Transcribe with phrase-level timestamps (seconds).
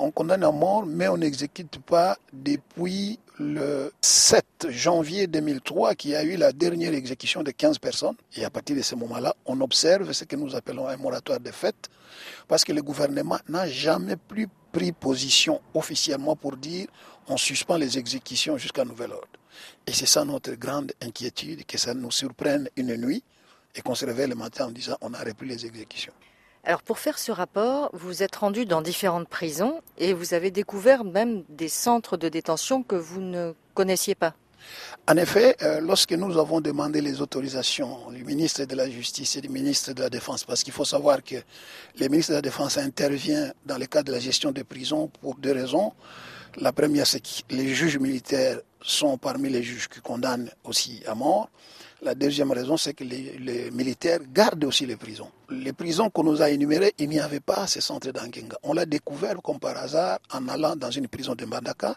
[0.00, 6.22] On condamne à mort, mais on n'exécute pas depuis le 7 janvier 2003 qui a
[6.22, 8.16] eu la dernière exécution de 15 personnes.
[8.36, 11.50] Et à partir de ce moment-là, on observe ce que nous appelons un moratoire de
[11.50, 11.74] fait,
[12.46, 16.88] parce que le gouvernement n'a jamais plus pris position officiellement pour dire
[17.26, 19.28] on suspend les exécutions jusqu'à nouvel ordre.
[19.86, 23.22] Et c'est ça notre grande inquiétude, que ça nous surprenne une nuit
[23.74, 26.12] et qu'on se réveille le matin en disant on a repris les exécutions.
[26.68, 31.02] Alors pour faire ce rapport, vous êtes rendu dans différentes prisons et vous avez découvert
[31.02, 34.34] même des centres de détention que vous ne connaissiez pas.
[35.08, 39.40] En effet, euh, lorsque nous avons demandé les autorisations du ministre de la Justice et
[39.40, 41.36] du ministre de la Défense, parce qu'il faut savoir que
[41.98, 45.36] le ministre de la Défense intervient dans le cadre de la gestion des prisons pour
[45.36, 45.94] deux raisons.
[46.58, 51.14] La première, c'est que les juges militaires sont parmi les juges qui condamnent aussi à
[51.14, 51.48] mort.
[52.00, 55.30] La deuxième raison, c'est que les, militaires gardent aussi les prisons.
[55.50, 58.56] Les prisons qu'on nous a énumérées, il n'y avait pas ces centres d'Angenga.
[58.62, 61.96] On l'a découvert comme par hasard en allant dans une prison de Mbandaka.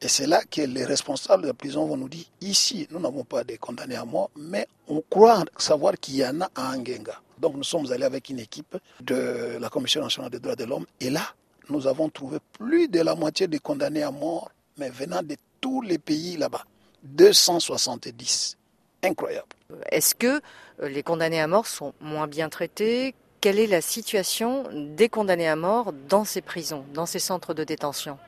[0.00, 3.24] Et c'est là que les responsables de la prison vont nous dire, ici, nous n'avons
[3.24, 7.20] pas de condamnés à mort, mais on croit savoir qu'il y en a à Angenga.
[7.38, 10.86] Donc nous sommes allés avec une équipe de la Commission nationale des droits de l'homme.
[10.98, 11.26] Et là,
[11.68, 15.82] nous avons trouvé plus de la moitié des condamnés à mort, mais venant de tous
[15.82, 16.64] les pays là-bas.
[17.02, 18.56] 270
[19.02, 19.48] incroyable.
[19.90, 20.40] Est-ce que
[20.80, 23.14] euh, les condamnés à mort sont moins bien traités?
[23.40, 27.64] Quelle est la situation des condamnés à mort dans ces prisons, dans ces centres de
[27.64, 28.18] détention?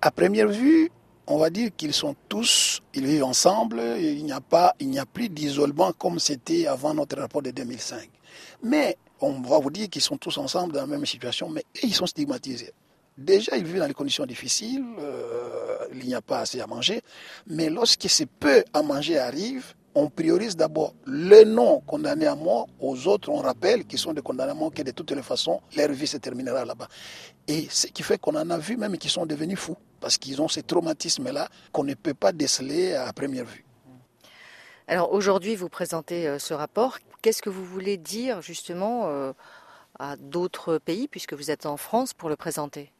[0.00, 0.90] À première vue,
[1.26, 4.98] on va dire qu'ils sont tous, ils vivent ensemble, il n'y a pas, il n'y
[4.98, 8.08] a plus d'isolement comme c'était avant notre rapport de 2005.
[8.62, 11.94] Mais on va vous dire qu'ils sont tous ensemble dans la même situation, mais ils
[11.94, 12.72] sont stigmatisés.
[13.18, 15.45] Déjà, ils vivent dans des conditions difficiles, euh,
[15.92, 17.00] il n'y a pas assez à manger,
[17.46, 22.68] mais lorsque ce peu à manger arrive, on priorise d'abord les non condamnés à mort,
[22.80, 25.60] aux autres on rappelle qu'ils sont des condamnés à mort, que de toutes les façons,
[25.74, 26.88] leur vie se terminera là-bas.
[27.48, 30.42] Et ce qui fait qu'on en a vu même qui sont devenus fous, parce qu'ils
[30.42, 33.64] ont ces traumatismes-là qu'on ne peut pas déceler à première vue.
[34.86, 36.98] Alors aujourd'hui, vous présentez euh, ce rapport.
[37.22, 39.32] Qu'est-ce que vous voulez dire justement euh,
[39.98, 42.92] à d'autres pays, puisque vous êtes en France, pour le présenter?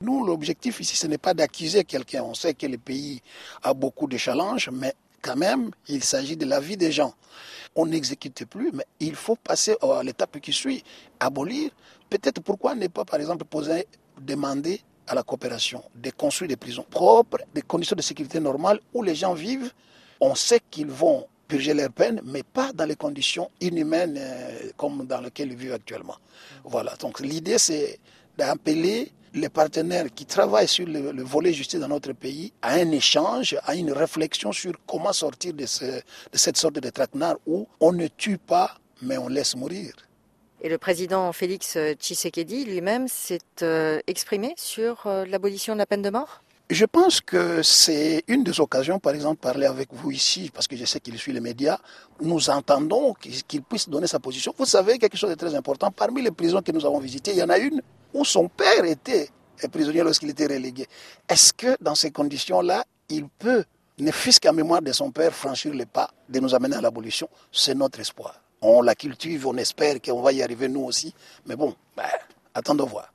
[0.00, 2.22] Nous, l'objectif ici, ce n'est pas d'accuser quelqu'un.
[2.22, 3.20] On sait que le pays
[3.62, 7.14] a beaucoup de challenges, mais quand même, il s'agit de la vie des gens.
[7.74, 10.84] On n'exécute plus, mais il faut passer à l'étape qui suit,
[11.18, 11.70] abolir.
[12.08, 13.86] Peut-être pourquoi ne pas, par exemple, poser,
[14.20, 19.02] demander à la coopération de construire des prisons propres, des conditions de sécurité normales où
[19.02, 19.72] les gens vivent.
[20.20, 25.06] On sait qu'ils vont purger leur peine, mais pas dans les conditions inhumaines euh, comme
[25.06, 26.16] dans lesquelles ils vivent actuellement.
[26.64, 26.94] Voilà.
[26.96, 27.98] Donc l'idée, c'est
[28.36, 33.56] d'appeler les partenaires qui travaillent sur le, volet justice dans notre pays à un échange,
[33.64, 38.38] à une réflexion sur comment sortir de, cette sorte de traquenard où on ne tue
[38.38, 39.92] pas, mais on laisse mourir.
[40.60, 46.02] Et le président Félix Tshisekedi lui-même s'est euh, exprimé sur euh, l'abolition de la peine
[46.02, 46.42] de mort?
[46.70, 50.76] Je pense que c'est une des occasions, par exemple, parler avec vous ici, parce que
[50.76, 51.78] je sais qu'il suit les médias,
[52.20, 54.54] nous entendons qu'il puisse donner sa position.
[54.58, 57.38] Vous savez quelque chose de très important, parmi les prisons que nous avons visitées, il
[57.38, 57.80] y en a une
[58.12, 59.30] où son père était
[59.66, 60.86] prisonnier lorsqu'il était relégué.
[61.28, 63.64] Est-ce que dans ces conditions-là, il peut,
[63.98, 67.28] ne fût-ce qu'en mémoire de son père, franchir le pas de nous amener à l'abolition?
[67.50, 68.40] C'est notre espoir.
[68.60, 71.14] On la cultive, on espère qu'on va y arriver nous aussi.
[71.46, 72.04] Mais bon, ben,
[72.54, 73.12] attendons voir.